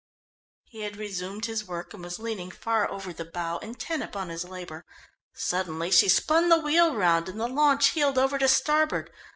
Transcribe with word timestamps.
He 0.63 0.79
had 0.81 0.97
resumed 0.97 1.45
his 1.45 1.65
work 1.67 1.93
and 1.93 2.03
was 2.03 2.17
leaning 2.17 2.49
far 2.49 2.89
over 2.89 3.13
the 3.13 3.23
bow 3.23 3.59
intent 3.59 4.01
upon 4.01 4.29
his 4.29 4.43
labour. 4.43 4.83
Suddenly 5.35 5.91
she 5.91 6.09
spun 6.09 6.49
the 6.49 6.57
wheel 6.57 6.95
round 6.95 7.29
and 7.29 7.39
the 7.39 7.47
launch 7.47 7.89
heeled 7.89 8.17
over 8.17 8.39
to 8.39 8.47
starboard. 8.47 9.11